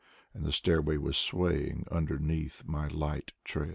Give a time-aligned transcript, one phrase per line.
[0.33, 3.69] And the stairway was swaying underneath my light tread.